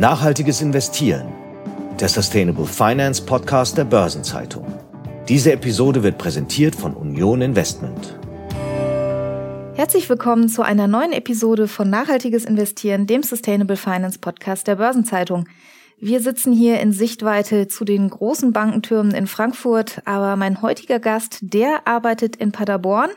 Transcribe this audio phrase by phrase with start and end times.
[0.00, 1.30] Nachhaltiges Investieren,
[2.00, 4.64] der Sustainable Finance Podcast der Börsenzeitung.
[5.28, 8.18] Diese Episode wird präsentiert von Union Investment.
[9.74, 15.46] Herzlich willkommen zu einer neuen Episode von Nachhaltiges Investieren, dem Sustainable Finance Podcast der Börsenzeitung.
[15.98, 21.40] Wir sitzen hier in Sichtweite zu den großen Bankentürmen in Frankfurt, aber mein heutiger Gast,
[21.42, 23.10] der arbeitet in Paderborn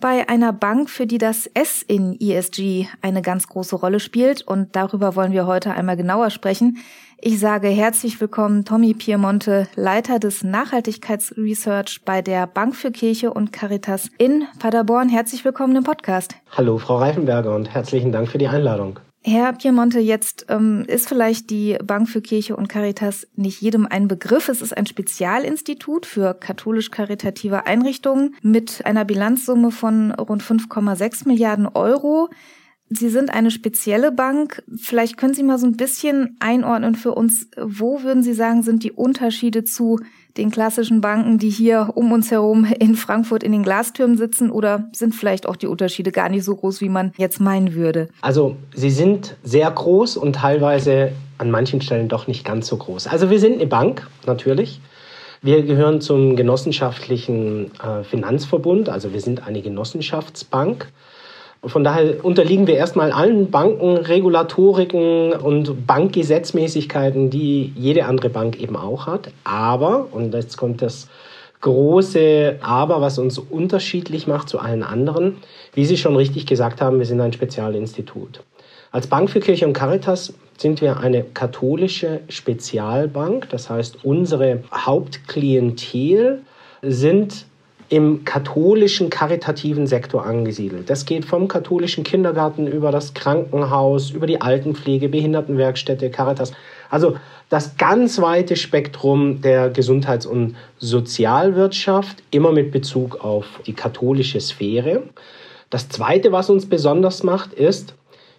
[0.00, 4.42] bei einer Bank, für die das S in ESG eine ganz große Rolle spielt.
[4.42, 6.78] Und darüber wollen wir heute einmal genauer sprechen.
[7.20, 13.52] Ich sage herzlich willkommen Tommy Piemonte, Leiter des Nachhaltigkeitsresearch bei der Bank für Kirche und
[13.52, 15.08] Caritas in Paderborn.
[15.08, 16.36] Herzlich willkommen im Podcast.
[16.56, 19.00] Hallo, Frau Reifenberger und herzlichen Dank für die Einladung.
[19.22, 24.06] Herr Piemonte, jetzt ähm, ist vielleicht die Bank für Kirche und Caritas nicht jedem ein
[24.06, 24.48] Begriff.
[24.48, 32.30] Es ist ein Spezialinstitut für katholisch-karitative Einrichtungen mit einer Bilanzsumme von rund 5,6 Milliarden Euro.
[32.90, 34.62] Sie sind eine spezielle Bank.
[34.76, 38.82] Vielleicht können Sie mal so ein bisschen einordnen für uns, wo würden Sie sagen, sind
[38.82, 39.98] die Unterschiede zu
[40.38, 44.50] den klassischen Banken, die hier um uns herum in Frankfurt in den Glastürmen sitzen?
[44.50, 48.08] Oder sind vielleicht auch die Unterschiede gar nicht so groß, wie man jetzt meinen würde?
[48.22, 53.06] Also sie sind sehr groß und teilweise an manchen Stellen doch nicht ganz so groß.
[53.06, 54.80] Also wir sind eine Bank, natürlich.
[55.40, 60.88] Wir gehören zum genossenschaftlichen äh, Finanzverbund, also wir sind eine Genossenschaftsbank.
[61.64, 68.76] Von daher unterliegen wir erstmal allen Banken, Regulatoriken und Bankgesetzmäßigkeiten, die jede andere Bank eben
[68.76, 69.30] auch hat.
[69.42, 71.08] Aber, und jetzt kommt das
[71.60, 75.38] große Aber, was uns unterschiedlich macht zu allen anderen,
[75.74, 78.44] wie Sie schon richtig gesagt haben, wir sind ein Spezialinstitut.
[78.92, 83.48] Als Bank für Kirche und Caritas sind wir eine katholische Spezialbank.
[83.50, 86.42] Das heißt, unsere Hauptklientel
[86.82, 87.46] sind
[87.88, 90.90] im katholischen karitativen Sektor angesiedelt.
[90.90, 96.52] Das geht vom katholischen Kindergarten über das Krankenhaus, über die Altenpflege, Behindertenwerkstätte, Caritas.
[96.90, 97.16] Also
[97.48, 105.02] das ganz weite Spektrum der Gesundheits- und Sozialwirtschaft, immer mit Bezug auf die katholische Sphäre.
[105.70, 107.94] Das Zweite, was uns besonders macht, ist,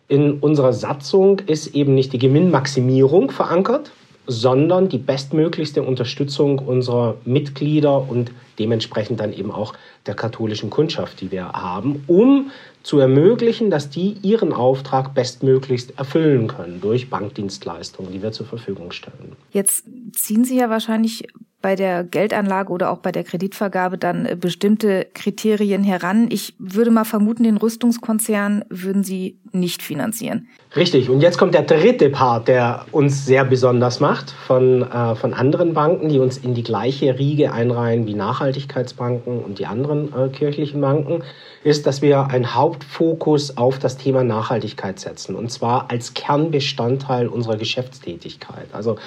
[0.08, 3.92] in unserer Satzung ist eben nicht die Gewinnmaximierung verankert,
[4.30, 9.74] sondern die bestmöglichste Unterstützung unserer Mitglieder und dementsprechend dann eben auch
[10.06, 12.52] der katholischen Kundschaft, die wir haben, um
[12.84, 18.92] zu ermöglichen, dass die ihren Auftrag bestmöglichst erfüllen können durch Bankdienstleistungen, die wir zur Verfügung
[18.92, 19.36] stellen.
[19.52, 21.28] Jetzt ziehen Sie ja wahrscheinlich
[21.62, 26.28] bei der Geldanlage oder auch bei der Kreditvergabe dann äh, bestimmte Kriterien heran.
[26.32, 30.48] Ich würde mal vermuten, den Rüstungskonzern würden Sie nicht finanzieren.
[30.76, 31.10] Richtig.
[31.10, 35.74] Und jetzt kommt der dritte Part, der uns sehr besonders macht von, äh, von anderen
[35.74, 40.80] Banken, die uns in die gleiche Riege einreihen wie Nachhaltigkeitsbanken und die anderen äh, kirchlichen
[40.80, 41.24] Banken,
[41.64, 45.36] ist, dass wir einen Hauptfokus auf das Thema Nachhaltigkeit setzen.
[45.36, 48.68] Und zwar als Kernbestandteil unserer Geschäftstätigkeit.
[48.72, 48.98] Also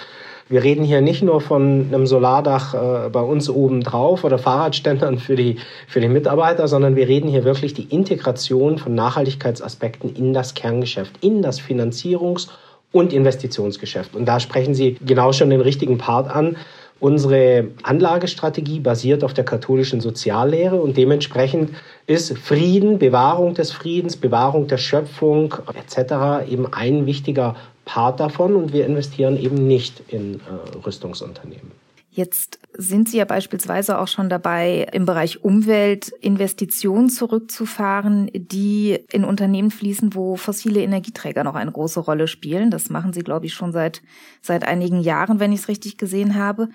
[0.52, 5.18] wir reden hier nicht nur von einem Solardach äh, bei uns oben drauf oder Fahrradständern
[5.18, 5.56] für die,
[5.88, 11.24] für die Mitarbeiter, sondern wir reden hier wirklich die Integration von Nachhaltigkeitsaspekten in das Kerngeschäft,
[11.24, 12.48] in das Finanzierungs-
[12.92, 14.14] und Investitionsgeschäft.
[14.14, 16.58] Und da sprechen Sie genau schon den richtigen Part an.
[17.00, 21.70] Unsere Anlagestrategie basiert auf der katholischen Soziallehre und dementsprechend
[22.06, 26.46] ist Frieden, Bewahrung des Friedens, Bewahrung der Schöpfung etc.
[26.48, 31.72] eben ein wichtiger Part davon und wir investieren eben nicht in äh, Rüstungsunternehmen.
[32.14, 39.24] Jetzt sind Sie ja beispielsweise auch schon dabei, im Bereich Umwelt Investitionen zurückzufahren, die in
[39.24, 42.70] Unternehmen fließen, wo fossile Energieträger noch eine große Rolle spielen.
[42.70, 44.02] Das machen Sie, glaube ich, schon seit,
[44.42, 46.68] seit einigen Jahren, wenn ich es richtig gesehen habe.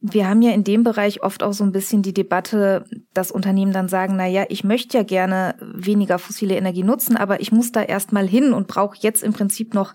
[0.00, 3.72] Wir haben ja in dem Bereich oft auch so ein bisschen die Debatte, dass Unternehmen
[3.72, 7.70] dann sagen, na ja, ich möchte ja gerne weniger fossile Energie nutzen, aber ich muss
[7.70, 9.92] da erstmal hin und brauche jetzt im Prinzip noch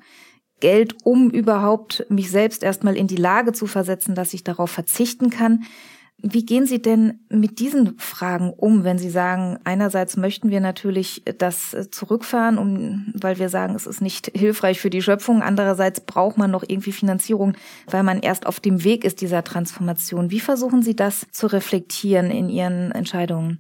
[0.60, 5.30] Geld, um überhaupt mich selbst erstmal in die Lage zu versetzen, dass ich darauf verzichten
[5.30, 5.64] kann.
[6.22, 11.24] Wie gehen Sie denn mit diesen Fragen um, wenn Sie sagen, einerseits möchten wir natürlich
[11.38, 16.38] das zurückfahren, um, weil wir sagen, es ist nicht hilfreich für die Schöpfung, andererseits braucht
[16.38, 17.54] man noch irgendwie Finanzierung,
[17.88, 20.30] weil man erst auf dem Weg ist dieser Transformation.
[20.30, 23.60] Wie versuchen Sie das zu reflektieren in Ihren Entscheidungen?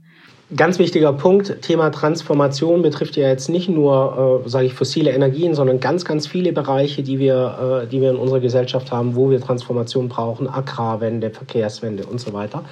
[0.56, 5.54] Ganz wichtiger Punkt, Thema Transformation betrifft ja jetzt nicht nur, äh, sage ich, fossile Energien,
[5.54, 9.30] sondern ganz, ganz viele Bereiche, die wir, äh, die wir in unserer Gesellschaft haben, wo
[9.30, 12.63] wir Transformation brauchen, Agrarwende, Verkehrswende und so weiter.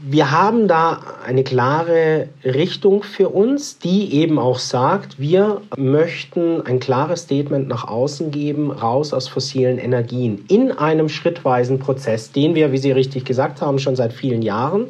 [0.00, 6.80] Wir haben da eine klare Richtung für uns, die eben auch sagt, wir möchten ein
[6.80, 12.72] klares Statement nach außen geben, raus aus fossilen Energien in einem schrittweisen Prozess, den wir,
[12.72, 14.86] wie Sie richtig gesagt haben, schon seit vielen Jahren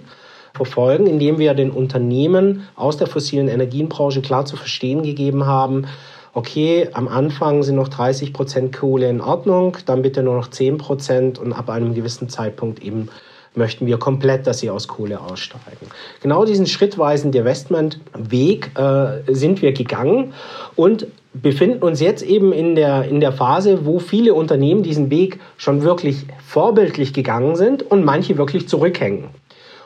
[0.59, 5.87] verfolgen, indem wir den Unternehmen aus der fossilen Energienbranche klar zu verstehen gegeben haben,
[6.35, 10.77] okay, am Anfang sind noch 30 Prozent Kohle in Ordnung, dann bitte nur noch 10
[10.79, 13.09] Prozent und ab einem gewissen Zeitpunkt eben
[13.55, 15.87] möchten wir komplett, dass sie aus Kohle aussteigen.
[16.23, 20.33] Genau diesen schrittweisen Divestment-Weg äh, sind wir gegangen
[20.77, 25.41] und befinden uns jetzt eben in der, in der Phase, wo viele Unternehmen diesen Weg
[25.57, 29.25] schon wirklich vorbildlich gegangen sind und manche wirklich zurückhängen.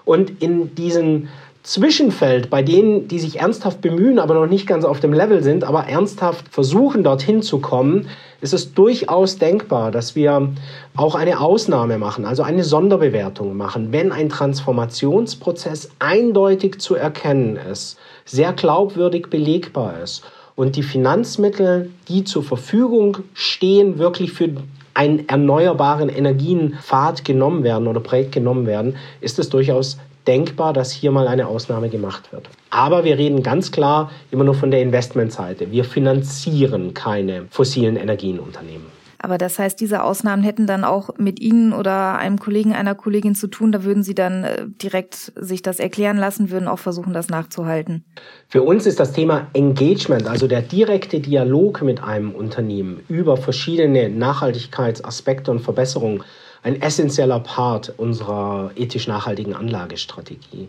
[0.05, 1.29] Und in diesen
[1.63, 5.63] Zwischenfeld bei denen, die sich ernsthaft bemühen, aber noch nicht ganz auf dem Level sind,
[5.63, 8.09] aber ernsthaft versuchen, dorthin zu kommen,
[8.41, 10.49] ist es durchaus denkbar, dass wir
[10.97, 17.97] auch eine Ausnahme machen, also eine Sonderbewertung machen, wenn ein Transformationsprozess eindeutig zu erkennen ist,
[18.25, 20.25] sehr glaubwürdig belegbar ist
[20.57, 24.51] und die Finanzmittel, die zur Verfügung stehen, wirklich für
[24.95, 31.11] einen erneuerbaren Energienpfad genommen werden oder Projekt genommen werden, ist es durchaus denkbar, dass hier
[31.11, 32.49] mal eine Ausnahme gemacht wird.
[32.71, 35.71] Aber wir reden ganz klar immer nur von der Investmentseite.
[35.71, 39.02] Wir finanzieren keine fossilen Energienunternehmen.
[39.23, 43.37] Aber das heißt, diese Ausnahmen hätten dann auch mit Ihnen oder einem Kollegen, einer Kollegin
[43.37, 43.71] zu tun.
[43.71, 48.05] Da würden Sie dann äh, direkt sich das erklären lassen, würden auch versuchen, das nachzuhalten.
[48.49, 54.11] Für uns ist das Thema Engagement, also der direkte Dialog mit einem Unternehmen über verschiedene
[54.11, 56.25] Nachhaltigkeitsaspekte und Verbesserungen,
[56.65, 60.69] ein essentieller Part unserer ethisch nachhaltigen Anlagestrategie.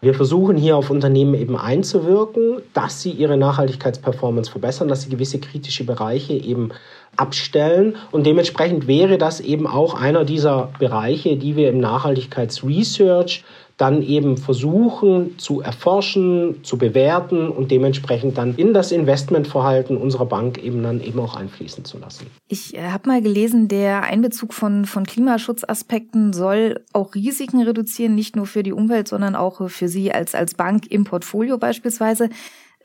[0.00, 5.40] Wir versuchen hier auf Unternehmen eben einzuwirken, dass sie ihre Nachhaltigkeitsperformance verbessern, dass sie gewisse
[5.40, 6.70] kritische Bereiche eben
[7.18, 7.96] abstellen.
[8.10, 13.44] Und dementsprechend wäre das eben auch einer dieser Bereiche, die wir im Nachhaltigkeitsresearch
[13.78, 20.58] dann eben versuchen zu erforschen, zu bewerten und dementsprechend dann in das Investmentverhalten unserer Bank
[20.58, 22.26] eben dann eben auch einfließen zu lassen.
[22.48, 28.34] Ich äh, habe mal gelesen, der Einbezug von, von Klimaschutzaspekten soll auch Risiken reduzieren, nicht
[28.34, 32.30] nur für die Umwelt, sondern auch für Sie als, als Bank im Portfolio beispielsweise.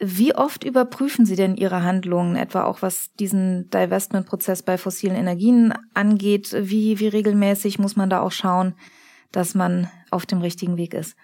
[0.05, 5.73] Wie oft überprüfen Sie denn Ihre Handlungen, etwa auch was diesen Divestment-Prozess bei fossilen Energien
[5.93, 6.53] angeht?
[6.59, 8.73] Wie, wie regelmäßig muss man da auch schauen,
[9.31, 11.15] dass man auf dem richtigen Weg ist?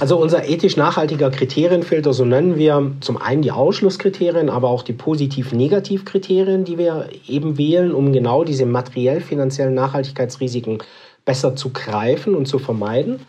[0.00, 4.94] Also unser ethisch nachhaltiger Kriterienfilter, so nennen wir zum einen die Ausschlusskriterien, aber auch die
[4.94, 10.78] positiv-negativ-Kriterien, die wir eben wählen, um genau diese materiell-finanziellen Nachhaltigkeitsrisiken
[11.26, 13.20] besser zu greifen und zu vermeiden.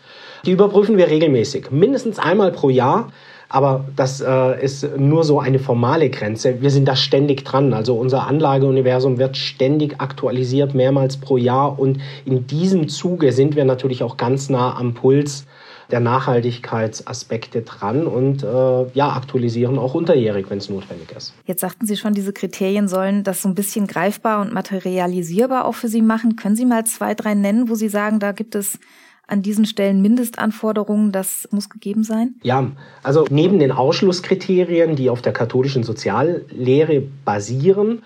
[0.46, 3.12] Die überprüfen wir regelmäßig, mindestens einmal pro Jahr.
[3.48, 6.60] Aber das äh, ist nur so eine formale Grenze.
[6.60, 7.72] Wir sind da ständig dran.
[7.72, 11.78] Also unser Anlageuniversum wird ständig aktualisiert, mehrmals pro Jahr.
[11.78, 15.46] Und in diesem Zuge sind wir natürlich auch ganz nah am Puls
[15.90, 18.46] der Nachhaltigkeitsaspekte dran und äh,
[18.94, 21.32] ja, aktualisieren auch unterjährig, wenn es notwendig ist.
[21.44, 25.74] Jetzt sagten Sie schon, diese Kriterien sollen das so ein bisschen greifbar und materialisierbar auch
[25.74, 26.36] für Sie machen.
[26.36, 28.78] Können Sie mal zwei, drei nennen, wo Sie sagen, da gibt es
[29.26, 32.36] an diesen Stellen Mindestanforderungen, das muss gegeben sein?
[32.42, 32.70] Ja,
[33.02, 38.02] also neben den Ausschlusskriterien, die auf der katholischen Soziallehre basieren,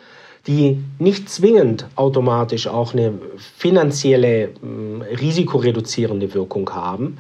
[0.47, 7.19] die nicht zwingend automatisch auch eine finanzielle hm, risikoreduzierende Wirkung haben.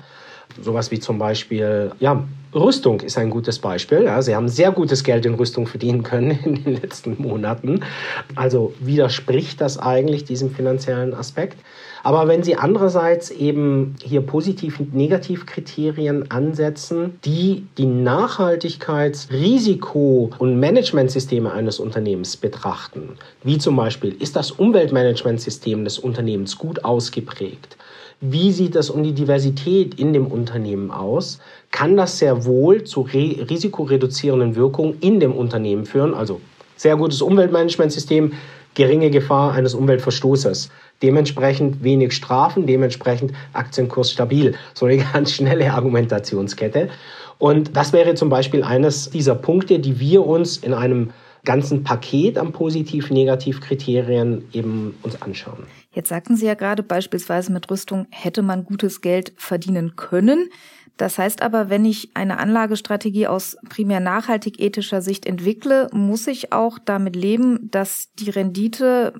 [0.60, 2.24] Sowas wie zum Beispiel, ja,
[2.54, 4.02] Rüstung ist ein gutes Beispiel.
[4.04, 7.80] Ja, sie haben sehr gutes Geld in Rüstung verdienen können in den letzten Monaten.
[8.34, 11.58] Also widerspricht das eigentlich diesem finanziellen Aspekt.
[12.02, 21.52] Aber wenn Sie andererseits eben hier Positiv- und Negativkriterien ansetzen, die die Nachhaltigkeitsrisiko- und Managementsysteme
[21.52, 23.10] eines Unternehmens betrachten,
[23.44, 27.76] wie zum Beispiel, ist das Umweltmanagementsystem des Unternehmens gut ausgeprägt?
[28.22, 31.38] Wie sieht es um die Diversität in dem Unternehmen aus?
[31.70, 36.12] Kann das sehr wohl zu risikoreduzierenden Wirkungen in dem Unternehmen führen?
[36.12, 36.42] Also
[36.76, 38.34] sehr gutes Umweltmanagementsystem,
[38.74, 40.70] geringe Gefahr eines Umweltverstoßes.
[41.02, 44.54] Dementsprechend wenig Strafen, dementsprechend Aktienkurs stabil.
[44.74, 46.88] So eine ganz schnelle Argumentationskette.
[47.38, 51.10] Und das wäre zum Beispiel eines dieser Punkte, die wir uns in einem
[51.44, 55.64] ganzen Paket an Positiv-Negativ-Kriterien eben uns anschauen.
[55.92, 60.50] Jetzt sagten Sie ja gerade beispielsweise mit Rüstung hätte man gutes Geld verdienen können.
[61.00, 66.52] Das heißt aber, wenn ich eine Anlagestrategie aus primär nachhaltig ethischer Sicht entwickle, muss ich
[66.52, 69.14] auch damit leben, dass die Rendite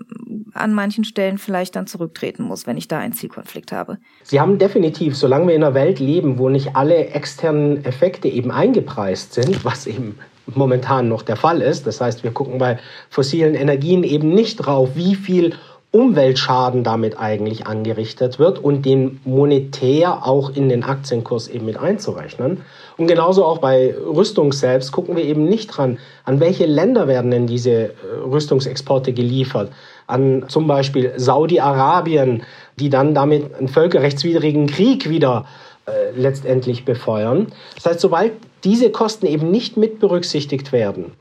[0.52, 3.96] an manchen Stellen vielleicht dann zurücktreten muss, wenn ich da einen Zielkonflikt habe.
[4.24, 8.50] Sie haben definitiv, solange wir in einer Welt leben, wo nicht alle externen Effekte eben
[8.50, 10.18] eingepreist sind, was eben
[10.54, 11.86] momentan noch der Fall ist.
[11.86, 15.54] Das heißt, wir gucken bei fossilen Energien eben nicht drauf, wie viel
[15.92, 22.62] Umweltschaden damit eigentlich angerichtet wird und den monetär auch in den Aktienkurs eben mit einzurechnen.
[22.96, 27.32] Und genauso auch bei Rüstung selbst gucken wir eben nicht dran, an welche Länder werden
[27.32, 27.92] denn diese äh,
[28.24, 29.72] Rüstungsexporte geliefert.
[30.06, 32.44] An zum Beispiel Saudi-Arabien,
[32.78, 35.46] die dann damit einen völkerrechtswidrigen Krieg wieder
[35.86, 37.48] äh, letztendlich befeuern.
[37.74, 38.32] Das heißt, sobald
[38.62, 41.12] diese Kosten eben nicht mit berücksichtigt werden,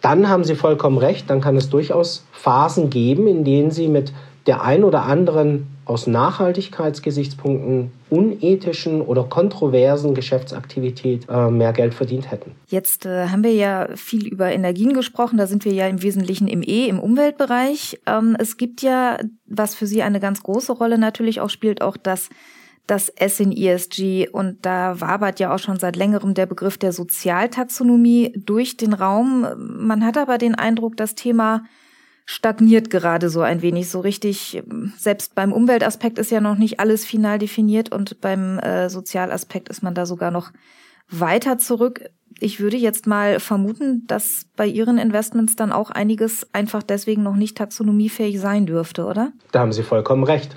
[0.00, 4.12] dann haben Sie vollkommen recht, dann kann es durchaus Phasen geben, in denen Sie mit
[4.46, 12.52] der ein oder anderen aus Nachhaltigkeitsgesichtspunkten unethischen oder kontroversen Geschäftsaktivität äh, mehr Geld verdient hätten.
[12.66, 16.48] Jetzt äh, haben wir ja viel über Energien gesprochen, da sind wir ja im Wesentlichen
[16.48, 18.00] im E, im Umweltbereich.
[18.06, 21.96] Ähm, es gibt ja, was für Sie eine ganz große Rolle natürlich auch spielt, auch
[21.96, 22.30] das
[22.88, 26.92] das S in ESG und da wabert ja auch schon seit längerem der Begriff der
[26.92, 29.46] Sozialtaxonomie durch den Raum.
[29.58, 31.64] Man hat aber den Eindruck, das Thema
[32.24, 33.90] stagniert gerade so ein wenig.
[33.90, 34.62] So richtig,
[34.96, 39.82] selbst beim Umweltaspekt ist ja noch nicht alles final definiert und beim äh, Sozialaspekt ist
[39.82, 40.50] man da sogar noch
[41.10, 42.10] weiter zurück.
[42.40, 47.34] Ich würde jetzt mal vermuten, dass bei Ihren Investments dann auch einiges einfach deswegen noch
[47.34, 49.32] nicht taxonomiefähig sein dürfte, oder?
[49.50, 50.56] Da haben Sie vollkommen recht.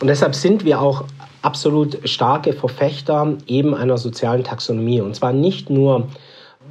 [0.00, 1.04] Und deshalb sind wir auch
[1.40, 5.00] absolut starke Verfechter eben einer sozialen Taxonomie.
[5.00, 6.08] Und zwar nicht nur,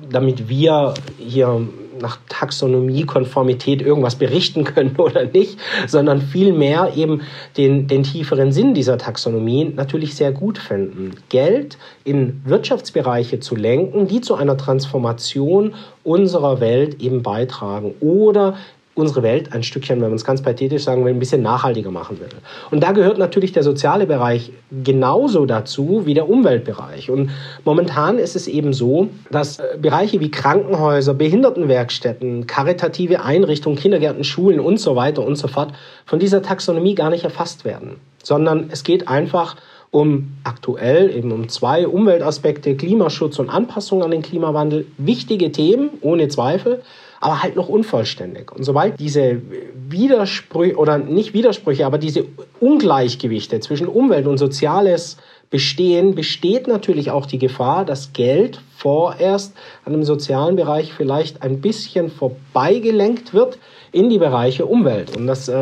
[0.09, 1.67] damit wir hier
[2.01, 7.21] nach Taxonomiekonformität irgendwas berichten können oder nicht, sondern vielmehr eben
[7.57, 11.15] den, den tieferen Sinn dieser Taxonomie natürlich sehr gut finden.
[11.29, 18.55] Geld in Wirtschaftsbereiche zu lenken, die zu einer Transformation unserer Welt eben beitragen oder
[18.93, 22.19] unsere Welt ein Stückchen, wenn man es ganz pathetisch sagen will, ein bisschen nachhaltiger machen
[22.19, 22.27] will.
[22.71, 24.51] Und da gehört natürlich der soziale Bereich
[24.83, 27.09] genauso dazu wie der Umweltbereich.
[27.09, 27.31] Und
[27.63, 34.59] momentan ist es eben so, dass äh, Bereiche wie Krankenhäuser, Behindertenwerkstätten, karitative Einrichtungen, Kindergärten, Schulen
[34.59, 35.73] und so weiter und so fort
[36.05, 39.55] von dieser Taxonomie gar nicht erfasst werden, sondern es geht einfach
[39.89, 46.29] um aktuell eben um zwei Umweltaspekte, Klimaschutz und Anpassung an den Klimawandel, wichtige Themen, ohne
[46.29, 46.81] Zweifel
[47.21, 48.51] aber halt noch unvollständig.
[48.51, 49.41] Und sobald diese
[49.87, 52.25] Widersprüche oder nicht Widersprüche, aber diese
[52.59, 55.17] Ungleichgewichte zwischen Umwelt und Soziales
[55.51, 59.53] bestehen, besteht natürlich auch die Gefahr, dass Geld vorerst
[59.85, 63.59] an dem sozialen Bereich vielleicht ein bisschen vorbeigelenkt wird
[63.91, 65.15] in die Bereiche Umwelt.
[65.15, 65.53] Und das äh,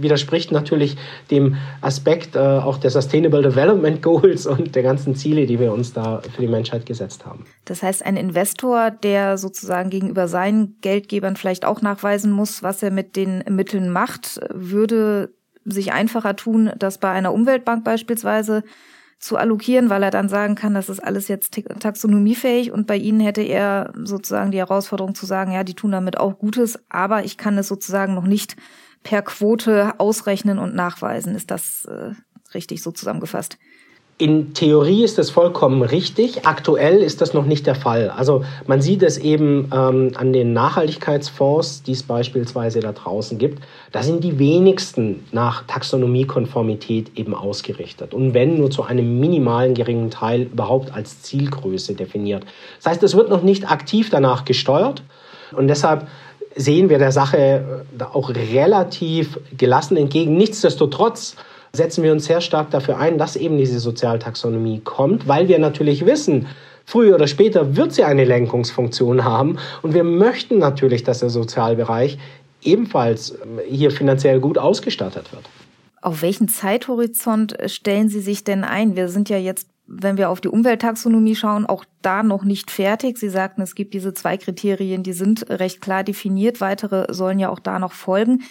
[0.00, 0.96] widerspricht natürlich
[1.30, 5.92] dem Aspekt äh, auch der Sustainable Development Goals und der ganzen Ziele, die wir uns
[5.92, 7.44] da für die Menschheit gesetzt haben.
[7.64, 12.90] Das heißt, ein Investor, der sozusagen gegenüber seinen Geldgebern vielleicht auch nachweisen muss, was er
[12.90, 15.30] mit den Mitteln macht, würde
[15.64, 18.62] sich einfacher tun, das bei einer Umweltbank beispielsweise
[19.18, 23.20] zu allokieren, weil er dann sagen kann, das ist alles jetzt taxonomiefähig und bei ihnen
[23.20, 27.36] hätte er sozusagen die Herausforderung zu sagen, ja, die tun damit auch Gutes, aber ich
[27.36, 28.56] kann es sozusagen noch nicht
[29.02, 31.34] per Quote ausrechnen und nachweisen.
[31.34, 32.12] Ist das äh,
[32.54, 33.58] richtig so zusammengefasst?
[34.16, 36.46] In Theorie ist das vollkommen richtig.
[36.46, 38.10] Aktuell ist das noch nicht der Fall.
[38.10, 43.64] Also man sieht es eben ähm, an den Nachhaltigkeitsfonds, die es beispielsweise da draußen gibt.
[43.90, 48.14] Da sind die wenigsten nach Taxonomiekonformität eben ausgerichtet.
[48.14, 52.44] Und wenn nur zu einem minimalen geringen Teil überhaupt als Zielgröße definiert.
[52.76, 55.02] Das heißt, es wird noch nicht aktiv danach gesteuert.
[55.56, 56.06] Und deshalb
[56.54, 60.36] sehen wir der Sache äh, auch relativ gelassen entgegen.
[60.36, 61.34] Nichtsdestotrotz
[61.74, 66.06] setzen wir uns sehr stark dafür ein, dass eben diese Sozialtaxonomie kommt, weil wir natürlich
[66.06, 66.46] wissen,
[66.84, 72.18] früher oder später wird sie eine Lenkungsfunktion haben und wir möchten natürlich, dass der Sozialbereich
[72.62, 75.44] ebenfalls ähm, hier finanziell gut ausgestattet wird.
[76.00, 78.94] Auf welchen Zeithorizont stellen Sie sich denn ein?
[78.94, 83.16] Wir sind ja jetzt, wenn wir auf die Umwelttaxonomie schauen, auch da noch nicht fertig.
[83.16, 86.60] Sie sagten, es gibt diese zwei Kriterien, die sind recht klar definiert.
[86.60, 88.42] Weitere sollen ja auch da noch folgen.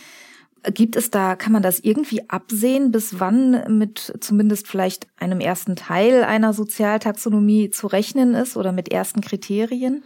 [0.72, 5.76] Gibt es da, kann man das irgendwie absehen, bis wann mit zumindest vielleicht einem ersten
[5.76, 10.04] Teil einer Sozialtaxonomie zu rechnen ist oder mit ersten Kriterien?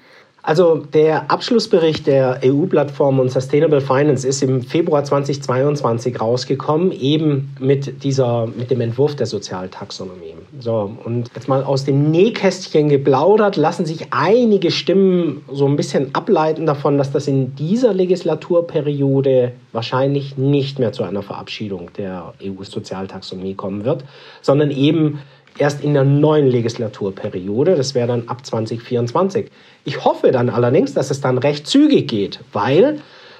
[0.48, 8.02] Also der Abschlussbericht der EU-Plattform und Sustainable Finance ist im Februar 2022 rausgekommen, eben mit
[8.06, 10.36] dieser, mit dem Entwurf der Sozialtaxonomie.
[10.58, 16.16] So, und jetzt mal aus dem Nähkästchen geplaudert, lassen sich einige Stimmen so ein bisschen
[16.16, 23.56] ableiten davon, dass das in dieser Legislaturperiode wahrscheinlich nicht mehr zu einer Verabschiedung der EU-Sozialtaxonomie
[23.56, 24.06] kommen wird,
[24.42, 25.20] sondern eben
[25.60, 27.76] erst in der neuen Legislaturperiode.
[27.76, 29.50] Das wäre dann ab 2024.
[29.86, 33.00] Ich hoffe dann allerdings, dass es dann recht zügig geht, weil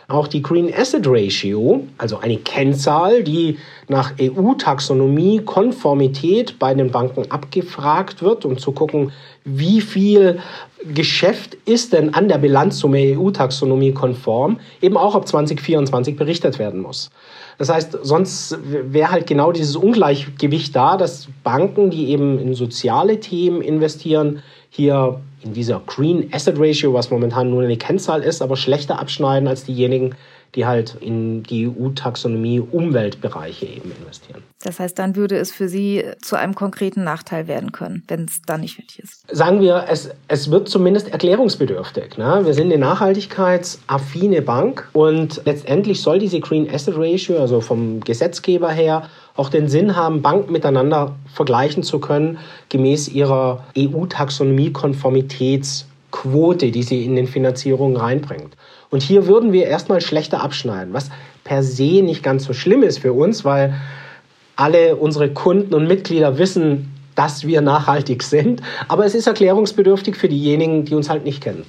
[0.10, 3.58] auch die Green Asset Ratio, also eine Kennzahl, die
[3.90, 9.12] nach EU-Taxonomie Konformität bei den Banken abgefragt wird, um zu gucken,
[9.44, 10.40] wie viel
[10.94, 17.10] Geschäft ist denn an der Bilanzsumme EU-Taxonomie konform, eben auch ab 2024 berichtet werden muss.
[17.58, 23.20] Das heißt, sonst wäre halt genau dieses Ungleichgewicht da, dass Banken, die eben in soziale
[23.20, 28.58] Themen investieren, hier in dieser Green Asset Ratio, was momentan nur eine Kennzahl ist, aber
[28.58, 30.16] schlechter abschneiden als diejenigen,
[30.56, 34.44] die halt in die EU-Taxonomie Umweltbereiche eben investieren.
[34.64, 38.42] Das heißt, dann würde es für Sie zu einem konkreten Nachteil werden können, wenn es
[38.46, 39.24] dann nicht fertig ist.
[39.32, 42.18] Sagen wir, es, es wird zumindest erklärungsbedürftig.
[42.18, 42.42] Ne?
[42.44, 48.72] Wir sind eine nachhaltigkeitsaffine Bank und letztendlich soll diese Green Asset Ratio, also vom Gesetzgeber
[48.72, 52.40] her, auch den Sinn haben, Banken miteinander vergleichen zu können,
[52.70, 58.58] gemäß ihrer EU-Taxonomie-Konformitätsquote, die sie in den Finanzierungen reinbringt.
[58.90, 61.10] Und hier würden wir erstmal schlechter abschneiden, was
[61.44, 63.76] per se nicht ganz so schlimm ist für uns, weil
[64.56, 68.62] alle unsere Kunden und Mitglieder wissen, dass wir nachhaltig sind.
[68.88, 71.64] Aber es ist erklärungsbedürftig für diejenigen, die uns halt nicht kennen.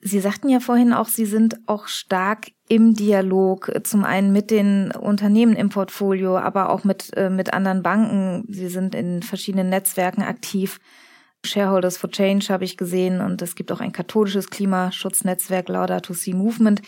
[0.00, 4.92] Sie sagten ja vorhin auch, Sie sind auch stark im Dialog, zum einen mit den
[4.92, 8.44] Unternehmen im Portfolio, aber auch mit, äh, mit anderen Banken.
[8.48, 10.78] Sie sind in verschiedenen Netzwerken aktiv.
[11.44, 16.32] Shareholders for Change habe ich gesehen und es gibt auch ein katholisches Klimaschutznetzwerk Laudato Si
[16.32, 16.80] Movement.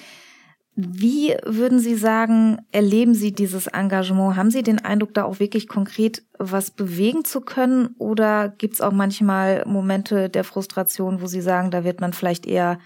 [0.76, 4.36] Wie würden Sie sagen, erleben Sie dieses Engagement?
[4.36, 7.96] Haben Sie den Eindruck, da auch wirklich konkret was bewegen zu können?
[7.98, 12.46] Oder gibt es auch manchmal Momente der Frustration, wo Sie sagen, da wird man vielleicht
[12.46, 12.78] eher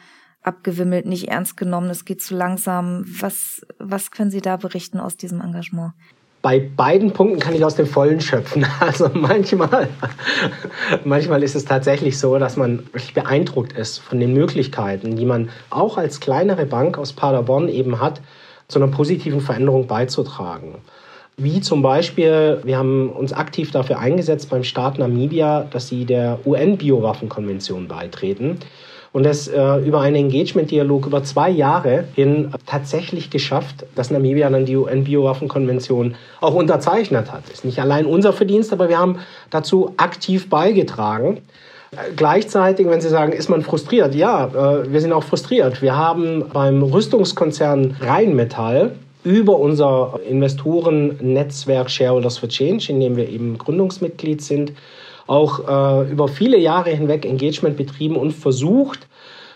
[0.46, 3.04] abgewimmelt, nicht ernst genommen, es geht zu langsam?
[3.20, 5.92] Was, was können Sie da berichten aus diesem Engagement?
[6.46, 8.64] bei beiden Punkten kann ich aus dem Vollen schöpfen.
[8.78, 9.88] Also manchmal,
[11.04, 15.48] manchmal ist es tatsächlich so, dass man wirklich beeindruckt ist von den Möglichkeiten, die man
[15.70, 18.20] auch als kleinere Bank aus Paderborn eben hat,
[18.68, 20.76] zu einer positiven Veränderung beizutragen.
[21.36, 26.38] Wie zum Beispiel, wir haben uns aktiv dafür eingesetzt beim Staat Namibia, dass sie der
[26.46, 28.60] UN-Biowaffenkonvention beitreten
[29.12, 34.66] und es äh, über einen Engagement-Dialog über zwei Jahre hin tatsächlich geschafft, dass Namibia dann
[34.66, 37.48] die UN-Biowaffenkonvention auch unterzeichnet hat.
[37.52, 39.18] Ist nicht allein unser Verdienst, aber wir haben
[39.50, 41.38] dazu aktiv beigetragen.
[42.16, 44.14] Gleichzeitig, wenn Sie sagen, ist man frustriert?
[44.14, 45.80] Ja, äh, wir sind auch frustriert.
[45.82, 48.92] Wir haben beim Rüstungskonzern Rheinmetall
[49.24, 54.72] über unser Investorennetzwerk Shareholders for Change, in dem wir eben Gründungsmitglied sind,
[55.26, 59.06] auch äh, über viele Jahre hinweg Engagement betrieben und versucht,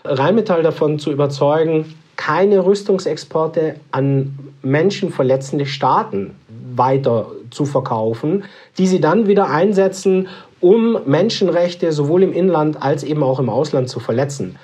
[0.03, 6.35] Rheinmetall davon zu überzeugen, keine Rüstungsexporte an menschenverletzende Staaten
[6.75, 8.43] weiter zu verkaufen,
[8.77, 10.27] die sie dann wieder einsetzen,
[10.59, 14.57] um Menschenrechte sowohl im Inland als eben auch im Ausland zu verletzen,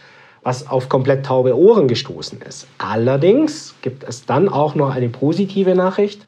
[0.44, 2.68] was auf komplett taube Ohren gestoßen ist.
[2.78, 6.28] Allerdings gibt es dann auch noch eine positive Nachricht.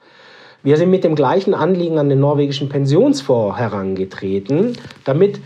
[0.63, 5.39] Wir sind mit dem gleichen Anliegen an den norwegischen Pensionsfonds herangetreten, damit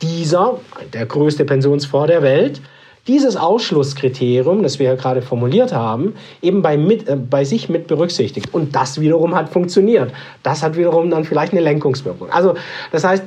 [0.00, 0.58] dieser,
[0.92, 2.60] der größte Pensionsfonds der Welt,
[3.08, 7.86] dieses Ausschlusskriterium, das wir ja gerade formuliert haben, eben bei, mit, äh, bei sich mit
[7.86, 8.52] berücksichtigt.
[8.52, 10.12] Und das wiederum hat funktioniert.
[10.42, 12.30] Das hat wiederum dann vielleicht eine Lenkungswirkung.
[12.30, 12.54] Also
[12.92, 13.24] das heißt,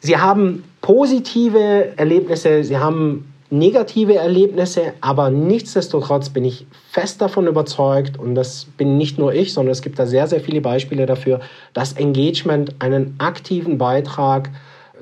[0.00, 8.18] Sie haben positive Erlebnisse, Sie haben negative Erlebnisse, aber nichtsdestotrotz bin ich fest davon überzeugt,
[8.18, 11.40] und das bin nicht nur ich, sondern es gibt da sehr, sehr viele Beispiele dafür,
[11.72, 14.50] dass Engagement einen aktiven Beitrag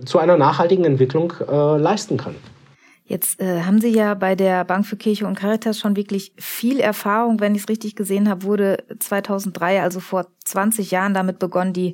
[0.05, 2.35] zu einer nachhaltigen Entwicklung äh, leisten kann.
[3.09, 6.81] Jetzt äh, haben Sie ja bei der Bank für Kirche und Caritas schon wirklich viel
[6.81, 7.39] Erfahrung.
[7.39, 11.93] Wenn ich es richtig gesehen habe, wurde 2003, also vor 20 Jahren, damit begonnen, die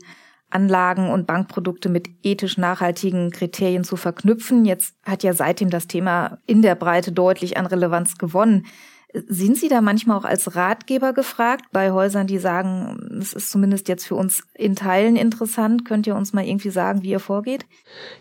[0.52, 4.64] Anlagen und Bankprodukte mit ethisch nachhaltigen Kriterien zu verknüpfen.
[4.64, 8.66] Jetzt hat ja seitdem das Thema in der Breite deutlich an Relevanz gewonnen.
[9.14, 13.88] Sind Sie da manchmal auch als Ratgeber gefragt bei Häusern, die sagen, es ist zumindest
[13.88, 15.84] jetzt für uns in Teilen interessant?
[15.84, 17.66] Könnt ihr uns mal irgendwie sagen, wie ihr vorgeht?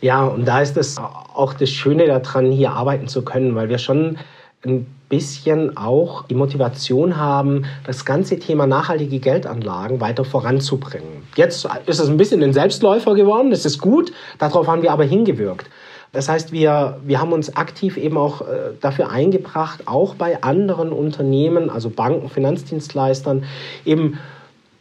[0.02, 3.78] Ja, und da ist es auch das Schöne daran, hier arbeiten zu können, weil wir
[3.78, 4.18] schon
[4.66, 11.24] ein bisschen auch die Motivation haben, das ganze Thema nachhaltige Geldanlagen weiter voranzubringen.
[11.36, 15.04] Jetzt ist es ein bisschen ein Selbstläufer geworden, das ist gut, darauf haben wir aber
[15.04, 15.68] hingewirkt.
[16.14, 20.92] Das heißt, wir, wir haben uns aktiv eben auch äh, dafür eingebracht, auch bei anderen
[20.92, 23.46] Unternehmen, also Banken, Finanzdienstleistern,
[23.86, 24.20] eben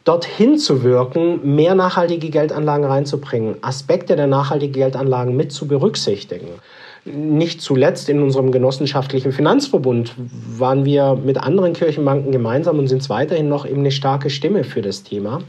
[0.04, 6.48] dorthin zu wirken, mehr nachhaltige Geldanlagen reinzubringen, Aspekte der nachhaltigen Geldanlagen mit zu berücksichtigen.
[7.04, 10.14] Nicht zuletzt in unserem genossenschaftlichen Finanzverbund
[10.58, 14.82] waren wir mit anderen Kirchenbanken gemeinsam und sind weiterhin noch eben eine starke Stimme für
[14.82, 15.40] das Thema.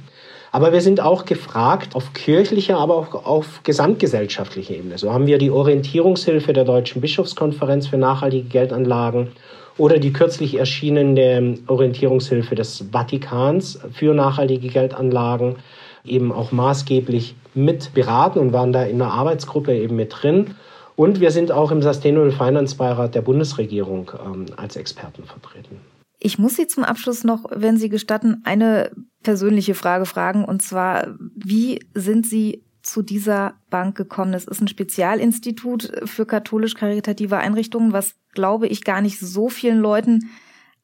[0.53, 4.97] Aber wir sind auch gefragt auf kirchlicher, aber auch auf gesamtgesellschaftlicher Ebene.
[4.97, 9.29] So haben wir die Orientierungshilfe der Deutschen Bischofskonferenz für nachhaltige Geldanlagen
[9.77, 15.55] oder die kürzlich erschienene Orientierungshilfe des Vatikans für nachhaltige Geldanlagen
[16.03, 20.55] eben auch maßgeblich mit beraten und waren da in der Arbeitsgruppe eben mit drin.
[21.01, 25.77] Und wir sind auch im Sustainable Finance Beirat der Bundesregierung ähm, als Experten vertreten.
[26.19, 28.91] Ich muss Sie zum Abschluss noch, wenn Sie gestatten, eine
[29.23, 30.45] persönliche Frage fragen.
[30.45, 34.35] Und zwar, wie sind Sie zu dieser Bank gekommen?
[34.35, 40.29] Es ist ein Spezialinstitut für katholisch-karitative Einrichtungen, was, glaube ich, gar nicht so vielen Leuten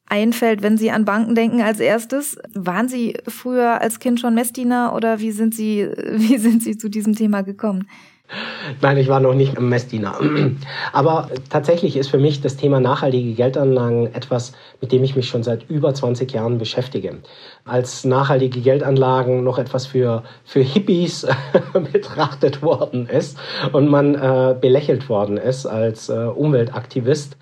[0.06, 2.36] einfällt, wenn Sie an Banken denken als erstes.
[2.54, 6.88] Waren Sie früher als Kind schon Messdiener oder wie sind Sie, wie sind Sie zu
[6.90, 7.86] diesem Thema gekommen?
[8.80, 10.18] Nein, ich war noch nicht im Messdiener.
[10.92, 15.42] Aber tatsächlich ist für mich das Thema nachhaltige Geldanlagen etwas, mit dem ich mich schon
[15.42, 17.16] seit über 20 Jahren beschäftige.
[17.64, 21.26] Als nachhaltige Geldanlagen noch etwas für, für Hippies
[21.92, 23.38] betrachtet worden ist
[23.72, 27.36] und man äh, belächelt worden ist als äh, Umweltaktivist,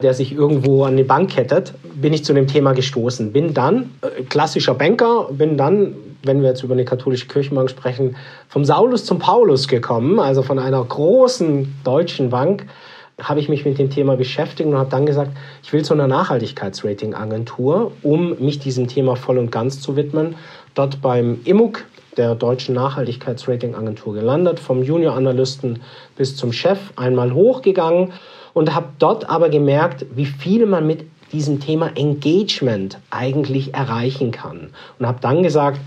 [0.00, 3.32] der sich irgendwo an die Bank kettet, bin ich zu dem Thema gestoßen.
[3.32, 8.16] Bin dann äh, klassischer Banker, bin dann, wenn wir jetzt über eine katholische Kirchenbank sprechen,
[8.48, 12.66] vom Saulus zum Paulus gekommen, also von einer großen deutschen Bank
[13.20, 15.30] habe ich mich mit dem Thema beschäftigt und habe dann gesagt,
[15.62, 20.34] ich will zu einer Nachhaltigkeitsrating-Agentur, um mich diesem Thema voll und ganz zu widmen.
[20.74, 21.84] Dort beim IMUG,
[22.16, 25.80] der deutschen Nachhaltigkeitsrating-Agentur gelandet, vom Junior-Analysten
[26.16, 28.12] bis zum Chef, einmal hochgegangen
[28.54, 34.70] und habe dort aber gemerkt, wie viel man mit diesem Thema Engagement eigentlich erreichen kann.
[34.98, 35.80] Und habe dann gesagt,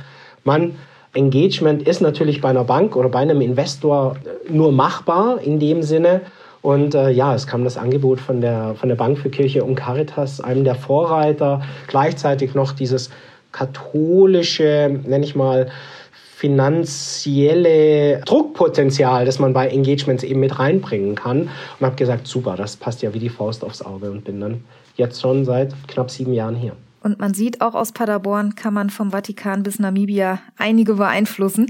[0.45, 0.75] man,
[1.13, 4.17] Engagement ist natürlich bei einer Bank oder bei einem Investor
[4.49, 6.21] nur machbar in dem Sinne.
[6.61, 9.75] Und äh, ja, es kam das Angebot von der, von der Bank für Kirche und
[9.75, 13.11] Caritas, einem der Vorreiter, gleichzeitig noch dieses
[13.51, 15.69] katholische, nenne ich mal,
[16.11, 21.49] finanzielle Druckpotenzial, das man bei Engagements eben mit reinbringen kann.
[21.79, 24.63] Und habe gesagt, super, das passt ja wie die Faust aufs Auge und bin dann
[24.97, 26.73] jetzt schon seit knapp sieben Jahren hier.
[27.05, 31.67] Und man sieht auch aus Paderborn kann man vom Vatikan bis Namibia einige beeinflussen.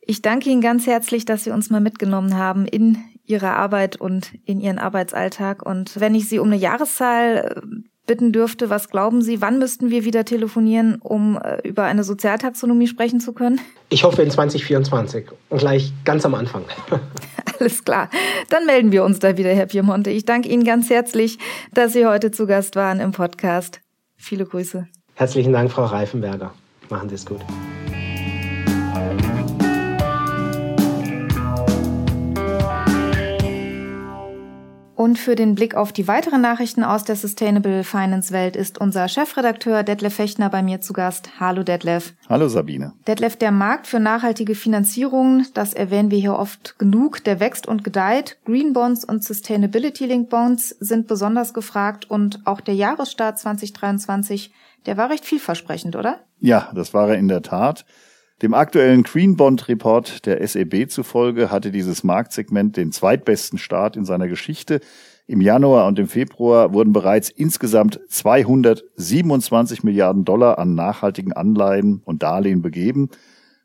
[0.00, 4.32] Ich danke Ihnen ganz herzlich, dass Sie uns mal mitgenommen haben in Ihre Arbeit und
[4.46, 5.62] in Ihren Arbeitsalltag.
[5.62, 7.60] Und wenn ich Sie um eine Jahreszahl äh,
[8.06, 12.86] bitten dürfte, was glauben Sie, wann müssten wir wieder telefonieren, um äh, über eine Sozialtaxonomie
[12.86, 13.60] sprechen zu können?
[13.90, 16.64] Ich hoffe in 2024 und gleich ganz am Anfang.
[17.60, 18.08] Alles klar.
[18.48, 20.08] Dann melden wir uns da wieder, Herr Piemonte.
[20.08, 21.38] Ich danke Ihnen ganz herzlich,
[21.74, 23.81] dass Sie heute zu Gast waren im Podcast.
[24.22, 24.86] Viele Grüße.
[25.14, 26.54] Herzlichen Dank, Frau Reifenberger.
[26.90, 27.40] Machen Sie es gut.
[34.94, 39.08] Und für den Blick auf die weiteren Nachrichten aus der Sustainable Finance Welt ist unser
[39.08, 41.40] Chefredakteur Detlef Fechner bei mir zu Gast.
[41.40, 42.12] Hallo Detlef.
[42.28, 42.92] Hallo Sabine.
[43.06, 47.84] Detlef, der Markt für nachhaltige Finanzierung, das erwähnen wir hier oft genug, der wächst und
[47.84, 48.38] gedeiht.
[48.44, 54.52] Green Bonds und Sustainability Link Bonds sind besonders gefragt und auch der Jahresstart 2023,
[54.84, 56.20] der war recht vielversprechend, oder?
[56.38, 57.86] Ja, das war er in der Tat.
[58.42, 64.04] Dem aktuellen Green Bond Report der SEB zufolge hatte dieses Marktsegment den zweitbesten Start in
[64.04, 64.80] seiner Geschichte.
[65.28, 72.24] Im Januar und im Februar wurden bereits insgesamt 227 Milliarden Dollar an nachhaltigen Anleihen und
[72.24, 73.10] Darlehen begeben.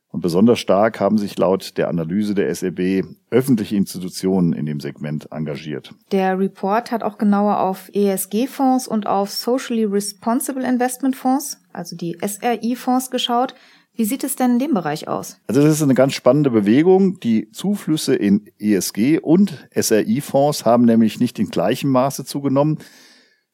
[0.09, 5.31] Und besonders stark haben sich laut der Analyse der SEB öffentliche Institutionen in dem Segment
[5.31, 5.93] engagiert.
[6.11, 12.15] Der Report hat auch genauer auf ESG-Fonds und auf Socially Responsible Investment Fonds, also die
[12.23, 13.55] SRI-Fonds geschaut.
[13.97, 15.39] Wie sieht es denn in dem Bereich aus?
[15.47, 17.19] Also das ist eine ganz spannende Bewegung.
[17.19, 22.77] Die Zuflüsse in ESG und SRI-Fonds haben nämlich nicht in gleichem Maße zugenommen.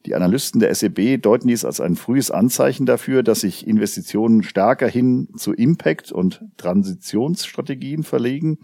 [0.06, 4.90] Die Analysten der SEB deuten dies als ein frühes Anzeichen dafür, dass sich Investitionen stärker
[4.90, 8.58] hin zu Impact- und Transitionsstrategien verlegen,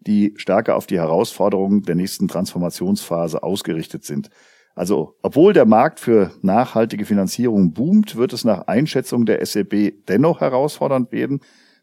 [0.00, 4.30] die stärker auf die Herausforderungen der nächsten Transformationsphase ausgerichtet sind.
[4.74, 10.40] Also, obwohl der Markt für nachhaltige Finanzierung boomt, wird es nach Einschätzung der SEB dennoch
[10.40, 11.40] herausfordernd werden,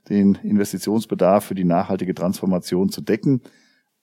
[0.09, 3.41] den Investitionsbedarf für die nachhaltige Transformation zu decken.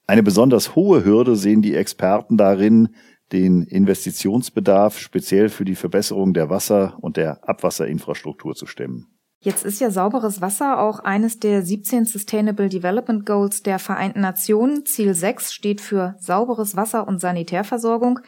[0.06, 2.90] Eine besonders hohe Hürde sehen die Experten darin,
[3.32, 9.08] den Investitionsbedarf speziell für die Verbesserung der Wasser- und der Abwasserinfrastruktur zu stemmen.
[9.40, 14.86] Jetzt ist ja sauberes Wasser auch eines der 17 Sustainable Development Goals der Vereinten Nationen.
[14.86, 18.20] Ziel 6 steht für sauberes Wasser und Sanitärversorgung.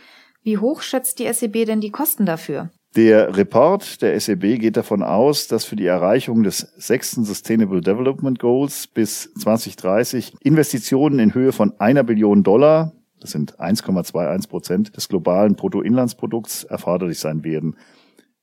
[0.49, 2.71] Wie hoch schätzt die SEB denn die Kosten dafür?
[2.97, 8.39] Der Report der SEB geht davon aus, dass für die Erreichung des sechsten Sustainable Development
[8.39, 15.11] Goals bis 2030 Investitionen in Höhe von einer Billion Dollar, das sind 1,21 Prozent des
[15.11, 17.77] globalen Bruttoinlandsprodukts, erforderlich sein werden.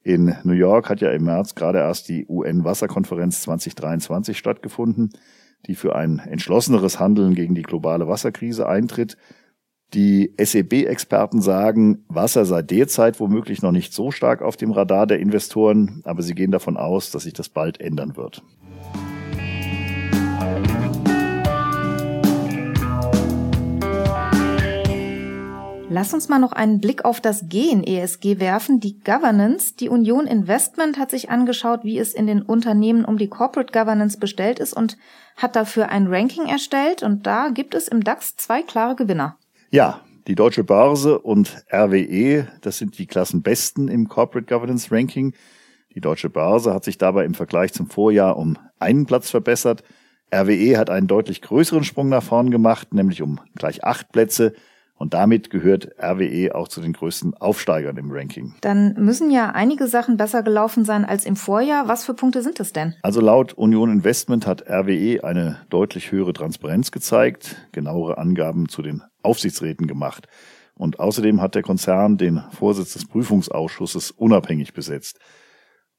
[0.03, 5.09] In New York hat ja im März gerade erst die UN-Wasserkonferenz 2023 stattgefunden,
[5.65, 9.17] die für ein entschlosseneres Handeln gegen die globale Wasserkrise eintritt.
[9.95, 15.19] Die SEB-Experten sagen, Wasser sei derzeit womöglich noch nicht so stark auf dem Radar der
[15.19, 18.43] Investoren, aber sie gehen davon aus, dass sich das bald ändern wird.
[25.88, 29.77] Lass uns mal noch einen Blick auf das G in ESG werfen, die Governance.
[29.77, 34.19] Die Union Investment hat sich angeschaut, wie es in den Unternehmen um die Corporate Governance
[34.19, 34.97] bestellt ist und
[35.38, 39.38] hat dafür ein Ranking erstellt und da gibt es im DAX zwei klare Gewinner.
[39.75, 45.33] Ja, Die Deutsche Börse und RWE, das sind die Klassenbesten im Corporate Governance Ranking.
[45.93, 49.83] Die Deutsche Börse hat sich dabei im Vergleich zum Vorjahr um einen Platz verbessert.
[50.33, 54.53] RWE hat einen deutlich größeren Sprung nach vorn gemacht, nämlich um gleich acht Plätze.
[54.97, 58.55] Und damit gehört RWE auch zu den größten Aufsteigern im Ranking.
[58.61, 61.89] Dann müssen ja einige Sachen besser gelaufen sein als im Vorjahr.
[61.89, 62.95] Was für Punkte sind es denn?
[63.01, 69.03] Also laut Union Investment hat RWE eine deutlich höhere Transparenz gezeigt, genauere Angaben zu den
[69.25, 70.27] Aufsichtsräten gemacht.
[70.75, 75.19] Und außerdem hat der Konzern den Vorsitz des Prüfungsausschusses unabhängig besetzt.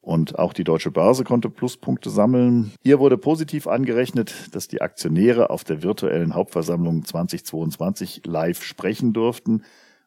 [0.01, 2.73] Und auch die Deutsche Börse konnte Pluspunkte sammeln.
[2.85, 9.63] Hier wurde positiv angerechnet, dass die Aktionäre auf der virtuellen Hauptversammlung 2022 live sprechen durften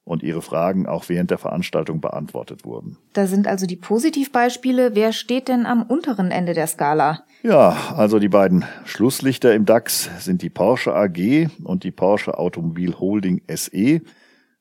[0.09, 2.97] und ihre Fragen auch während der Veranstaltung beantwortet wurden.
[3.13, 4.95] Da sind also die Positivbeispiele.
[4.95, 7.23] Wer steht denn am unteren Ende der Skala?
[7.43, 12.95] Ja, also die beiden Schlusslichter im DAX sind die Porsche AG und die Porsche Automobil
[12.99, 14.01] Holding SE.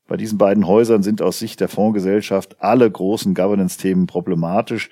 [0.06, 4.90] Bei diesen beiden Häusern sind aus Sicht der Fondsgesellschaft alle großen Governance-Themen problematisch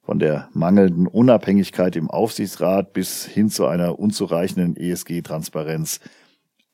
[0.00, 5.98] von der mangelnden Unabhängigkeit im Aufsichtsrat bis hin zu einer unzureichenden ESG-Transparenz.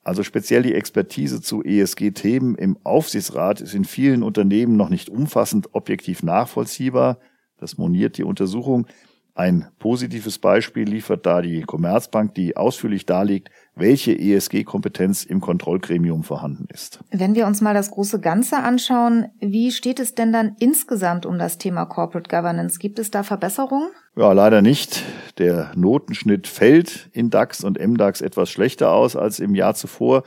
[0.03, 5.69] Also speziell die Expertise zu ESG-Themen im Aufsichtsrat ist in vielen Unternehmen noch nicht umfassend
[5.73, 7.19] objektiv nachvollziehbar.
[7.57, 8.87] Das moniert die Untersuchung.
[9.35, 16.67] Ein positives Beispiel liefert da die Commerzbank, die ausführlich darlegt, welche ESG-Kompetenz im Kontrollgremium vorhanden
[16.71, 16.99] ist.
[17.09, 21.39] Wenn wir uns mal das große Ganze anschauen, wie steht es denn dann insgesamt um
[21.39, 22.77] das Thema Corporate Governance?
[22.77, 23.89] Gibt es da Verbesserungen?
[24.15, 25.03] Ja, leider nicht.
[25.39, 30.23] Der Notenschnitt fällt in DAX und MDAX etwas schlechter aus als im Jahr zuvor.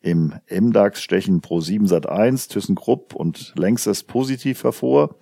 [0.00, 5.16] Im MDAX stechen Pro7 Sat1, ThyssenKrupp und Lanxess positiv hervor.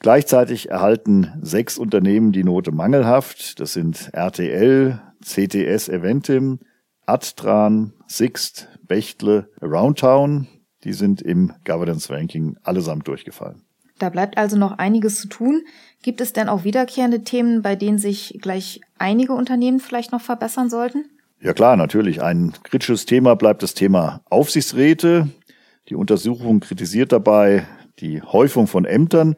[0.00, 3.60] Gleichzeitig erhalten sechs Unternehmen die Note mangelhaft.
[3.60, 6.58] Das sind RTL, CTS Eventim,
[7.06, 10.48] Adtran, Sixt, Bechtle, Aroundtown.
[10.82, 13.62] Die sind im Governance Ranking allesamt durchgefallen.
[14.00, 15.62] Da bleibt also noch einiges zu tun.
[16.02, 20.68] Gibt es denn auch wiederkehrende Themen, bei denen sich gleich einige Unternehmen vielleicht noch verbessern
[20.68, 21.04] sollten?
[21.40, 22.22] Ja klar, natürlich.
[22.22, 25.28] Ein kritisches Thema bleibt das Thema Aufsichtsräte.
[25.88, 27.66] Die Untersuchung kritisiert dabei
[27.98, 29.36] die Häufung von Ämtern.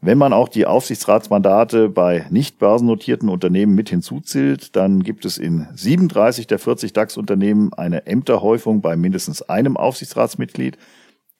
[0.00, 5.66] Wenn man auch die Aufsichtsratsmandate bei nicht börsennotierten Unternehmen mit hinzuzählt, dann gibt es in
[5.74, 10.76] 37 der 40 DAX-Unternehmen eine Ämterhäufung bei mindestens einem Aufsichtsratsmitglied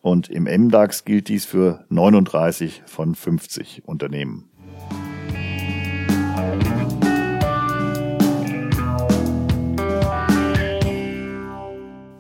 [0.06, 4.48] und im MDAX gilt dies für 39 von 50 Unternehmen.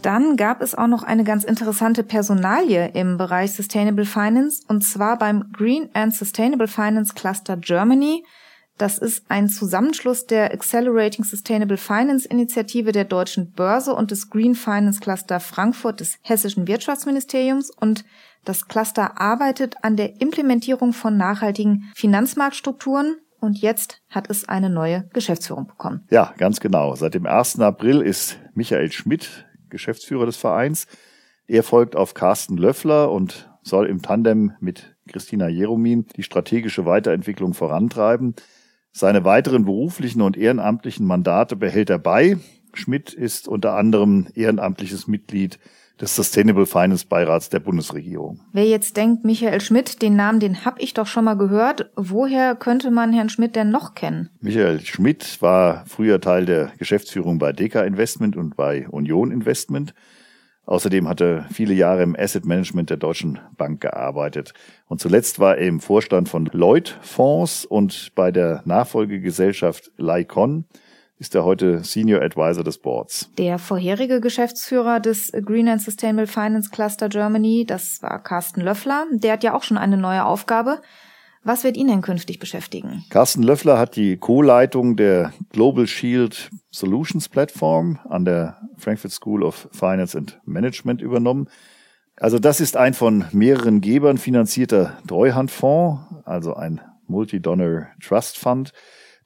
[0.02, 5.16] Dann gab es auch noch eine ganz interessante Personalie im Bereich Sustainable Finance und zwar
[5.16, 8.24] beim Green and Sustainable Finance Cluster Germany.
[8.78, 14.54] Das ist ein Zusammenschluss der Accelerating Sustainable Finance Initiative der Deutschen Börse und des Green
[14.54, 18.04] Finance Cluster Frankfurt des Hessischen Wirtschaftsministeriums und
[18.44, 25.08] das Cluster arbeitet an der Implementierung von nachhaltigen Finanzmarktstrukturen und jetzt hat es eine neue
[25.12, 26.06] Geschäftsführung bekommen.
[26.10, 26.94] Ja, ganz genau.
[26.94, 27.60] Seit dem 1.
[27.60, 30.86] April ist Michael Schmidt Geschäftsführer des Vereins.
[31.46, 37.54] Er folgt auf Carsten Löffler und soll im Tandem mit Christina Jeromin die strategische Weiterentwicklung
[37.54, 38.34] vorantreiben.
[38.98, 42.38] Seine weiteren beruflichen und ehrenamtlichen Mandate behält er bei.
[42.72, 45.58] Schmidt ist unter anderem ehrenamtliches Mitglied
[46.00, 48.40] des Sustainable Finance Beirats der Bundesregierung.
[48.54, 51.90] Wer jetzt denkt, Michael Schmidt, den Namen, den habe ich doch schon mal gehört.
[51.94, 54.30] Woher könnte man Herrn Schmidt denn noch kennen?
[54.40, 59.92] Michael Schmidt war früher Teil der Geschäftsführung bei Deka Investment und bei Union Investment.
[60.66, 64.52] Außerdem hat er viele Jahre im Asset Management der Deutschen Bank gearbeitet.
[64.86, 70.64] Und zuletzt war er im Vorstand von Lloyd Fonds und bei der Nachfolgegesellschaft Lycon
[71.18, 73.30] ist er heute Senior Advisor des Boards.
[73.38, 79.34] Der vorherige Geschäftsführer des Green and Sustainable Finance Cluster Germany, das war Carsten Löffler, der
[79.34, 80.80] hat ja auch schon eine neue Aufgabe.
[81.46, 83.04] Was wird ihn denn künftig beschäftigen?
[83.08, 89.68] Carsten Löffler hat die Co-Leitung der Global Shield Solutions Platform an der Frankfurt School of
[89.70, 91.48] Finance and Management übernommen.
[92.16, 98.72] Also das ist ein von mehreren Gebern finanzierter Treuhandfonds, also ein Multi-Donor Trust Fund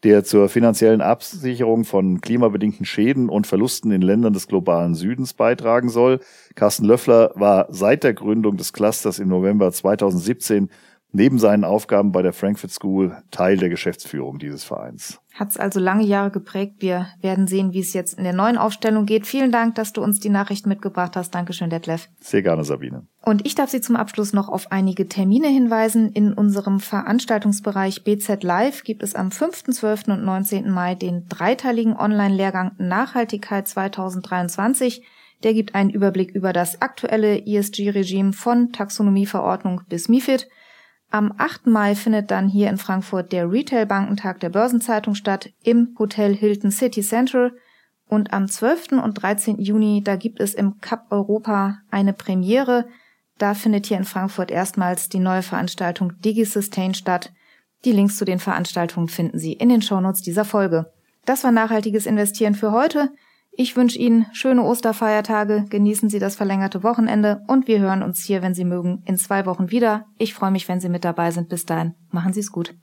[0.02, 5.90] der zur finanziellen Absicherung von klimabedingten Schäden und Verlusten in Ländern des globalen Südens beitragen
[5.90, 6.20] soll.
[6.54, 10.70] Carsten Löffler war seit der Gründung des Clusters im November 2017
[11.12, 15.20] neben seinen Aufgaben bei der Frankfurt School Teil der Geschäftsführung dieses Vereins.
[15.34, 16.76] Hat es also lange Jahre geprägt.
[16.80, 19.26] Wir werden sehen, wie es jetzt in der neuen Aufstellung geht.
[19.26, 21.34] Vielen Dank, dass du uns die Nachricht mitgebracht hast.
[21.34, 22.08] Dankeschön, Detlef.
[22.20, 23.06] Sehr gerne, Sabine.
[23.22, 26.12] Und ich darf Sie zum Abschluss noch auf einige Termine hinweisen.
[26.12, 30.08] In unserem Veranstaltungsbereich BZ Live gibt es am 5., 12.
[30.08, 30.70] und 19.
[30.70, 35.04] Mai den dreiteiligen Online-Lehrgang Nachhaltigkeit 2023
[35.42, 40.48] Der gibt einen Überblick über das aktuelle ESG-Regime von Taxonomieverordnung bis MIFID.
[41.12, 41.66] Am 8.
[41.66, 47.02] Mai findet dann hier in Frankfurt der Retail-Bankentag der Börsenzeitung statt im Hotel Hilton City
[47.02, 47.52] Central.
[48.06, 48.92] Und am 12.
[49.02, 49.60] und 13.
[49.60, 52.86] Juni, da gibt es im Cup Europa eine Premiere.
[53.38, 57.32] Da findet hier in Frankfurt erstmals die neue Veranstaltung DigiSustain statt.
[57.84, 60.92] Die Links zu den Veranstaltungen finden Sie in den Shownotes dieser Folge.
[61.24, 63.10] Das war nachhaltiges Investieren für heute.
[63.52, 68.42] Ich wünsche Ihnen schöne Osterfeiertage, genießen Sie das verlängerte Wochenende und wir hören uns hier,
[68.42, 70.06] wenn Sie mögen, in zwei Wochen wieder.
[70.18, 71.48] Ich freue mich, wenn Sie mit dabei sind.
[71.48, 72.74] Bis dahin, machen Sie es gut.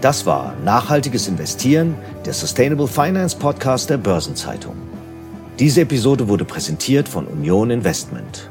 [0.00, 4.74] Das war Nachhaltiges Investieren, der Sustainable Finance Podcast der Börsenzeitung.
[5.58, 8.50] Diese Episode wurde präsentiert von Union Investment.